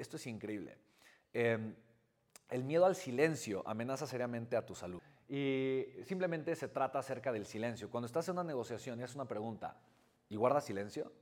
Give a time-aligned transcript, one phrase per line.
[0.00, 0.78] esto es increíble.
[1.32, 1.74] Em,
[2.48, 5.00] el miedo al silencio amenaza seriamente a tu salud.
[5.28, 7.88] Y simplemente se trata acerca del silencio.
[7.88, 9.76] Cuando estás en una negociación y haces una pregunta
[10.28, 11.12] y guardas silencio,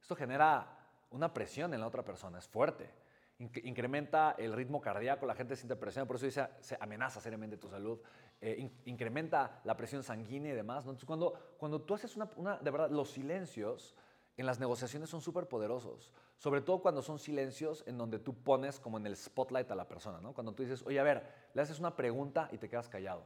[0.00, 0.76] esto genera
[1.10, 2.90] una presión en la otra persona, es fuerte.
[3.38, 7.68] incrementa el ritmo cardíaco, la gente siente presión, por eso dice, se amenaza seriamente tu
[7.68, 7.98] salud,
[8.40, 10.84] eh, incrementa la presión sanguínea y demás.
[10.84, 13.96] Entonces, cuando, cuando tú haces una, una, de verdad, los silencios
[14.36, 18.78] en las negociaciones son súper poderosos, sobre todo cuando son silencios en donde tú pones
[18.78, 20.34] como en el spotlight a la persona, ¿no?
[20.34, 23.24] Cuando tú dices, oye, a ver, le haces una pregunta y te quedas callado,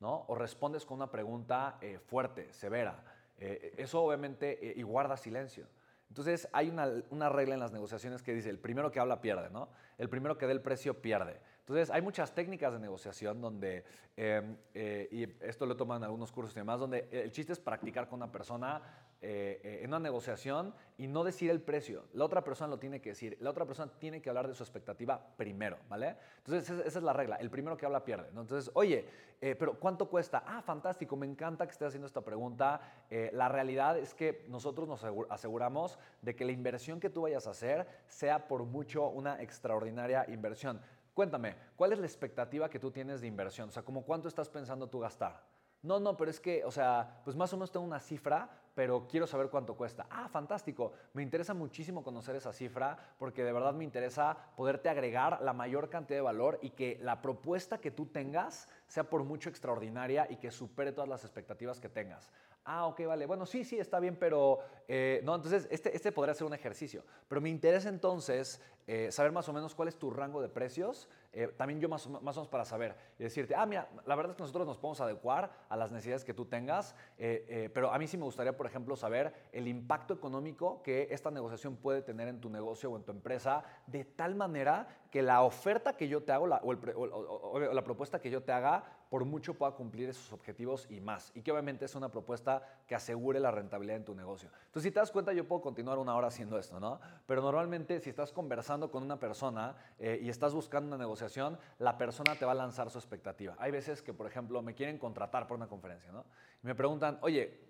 [0.00, 0.26] ¿no?
[0.28, 3.02] O respondes con una pregunta eh, fuerte, severa.
[3.38, 5.66] Eh, eso obviamente eh, y guarda silencio.
[6.08, 9.48] Entonces hay una, una, regla en las negociaciones que dice, el primero que habla pierde,
[9.48, 9.68] ¿no?
[9.96, 11.40] El primero que dé el precio pierde.
[11.60, 13.84] Entonces hay muchas técnicas de negociación donde,
[14.16, 18.16] em, y esto lo toman algunos cursos y demás, donde el chiste es practicar con
[18.16, 18.82] una persona
[19.22, 22.04] eh, eh, en una negociación y no decir el precio.
[22.14, 23.36] La otra persona lo tiene que decir.
[23.40, 26.16] La otra persona tiene que hablar de su expectativa primero, ¿vale?
[26.38, 27.36] Entonces, esa, es la regla.
[27.36, 28.28] El primero que habla pierde.
[28.28, 29.04] Entonces, oye,
[29.42, 30.42] eh, pero ¿cuánto cuesta?
[30.46, 32.80] Ah, fantástico, me encanta que estés haciendo esta pregunta.
[33.10, 37.50] la realidad es que nosotros nos aseguramos de que la inversión que tú vayas a
[37.50, 40.80] hacer sea por mucho una extraordinaria inversión.
[41.12, 43.68] Cuéntame, ¿cuál es la expectativa que tú tienes de inversión?
[43.68, 45.42] O sea, ¿cómo cuánto estás pensando tú gastar?
[45.82, 49.06] No, no, pero es que, o sea, pues más o menos tengo una cifra, pero
[49.06, 50.06] quiero saber cuánto cuesta.
[50.08, 50.94] Ah, fantástico.
[51.12, 55.90] Me interesa muchísimo conocer esa cifra porque de verdad me interesa poderte agregar la mayor
[55.90, 60.36] cantidad de valor y que la propuesta que tú tengas sea por mucho extraordinaria y
[60.36, 62.28] que supere todas las expectativas que tengas.
[62.64, 63.24] Ah, ok, vale.
[63.24, 67.04] Bueno, sí, sí, está bien, pero eh, no, entonces este, este podría ser un ejercicio.
[67.26, 71.08] Pero me interesa entonces eh, saber más o menos cuál es tu rango de precios.
[71.32, 74.32] Eh, también yo más, más, o menos para saber y decirte, ah, mira, la verdad
[74.32, 78.08] es que nosotros nos podemos adecuar a las necesidades que tú tengas, pero a mí
[78.08, 82.40] sí me gustaría, por ejemplo, saber el impacto económico que esta negociación puede tener en
[82.40, 86.32] tu negocio o en tu empresa, de tal manera que la oferta que yo te
[86.32, 88.79] hago o, o la propuesta que yo te haga
[89.10, 91.32] por mucho pueda cumplir esos objetivos y más.
[91.34, 94.48] Y que obviamente es una propuesta que asegure la rentabilidad en tu negocio.
[94.66, 97.00] Entonces, si te das cuenta, yo puedo continuar una hora haciendo esto, ¿no?
[97.26, 101.98] Pero normalmente si estás conversando con una persona eh, y estás buscando una negociación, la
[101.98, 103.56] persona te va a lanzar su expectativa.
[103.58, 106.24] Hay veces que, por ejemplo, me quieren contratar por una conferencia, ¿no?
[106.62, 107.68] Y me preguntan, oye,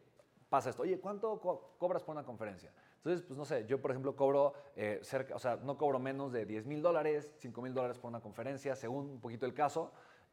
[0.50, 1.40] pasa esto, oye, ¿cuánto
[1.78, 2.70] cobras por una conferencia?
[2.96, 6.32] Entonces, pues no sé, yo por ejemplo cobro eh, cerca, o sea, no cobro menos
[6.32, 9.90] de 10 mil dólares, 5 mil dólares por una conferencia, según un poquito el caso.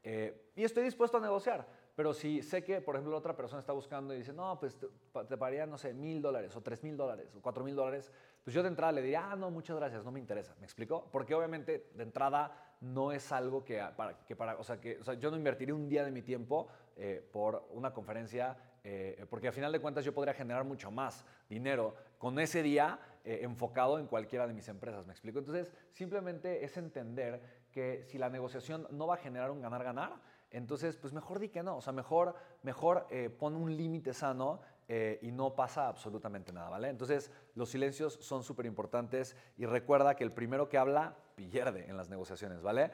[0.10, 1.68] Eh, y estoy dispuesto a negociar.
[1.94, 5.36] Pero si sé que, por ejemplo, otra persona está buscando y dice, no, pues te,
[5.36, 8.10] pagaría, no sé, mil dólares o tres mil dólares o cuatro mil dólares,
[8.42, 10.56] pues yo de entrada le diría, ah, no, muchas gracias, no me interesa.
[10.60, 11.10] ¿Me explico?
[11.12, 15.04] Porque obviamente de entrada no es algo que para, que para o, sea, que, o
[15.04, 18.56] sea, yo no invertiría un día de mi tiempo eh, por una conferencia,
[18.90, 23.00] eh, porque al final de cuentas yo podría generar mucho más dinero con ese día
[23.26, 25.06] enfocado en cualquiera de mis empresas.
[25.06, 25.40] ¿Me explico?
[25.40, 27.42] Entonces, simplemente es entender
[27.74, 30.14] que si la negociación no va a generar un ganar-ganar,
[30.52, 34.62] entonces pues mejor di que no, o sea, mejor, mejor eh, pon un límite sano
[34.88, 36.90] eh, y no pasa absolutamente nada, ¿vale?
[36.90, 41.98] Entonces los silencios son súper importantes y recuerda que el primero que habla pierde en
[41.98, 42.92] las negociaciones, ¿vale?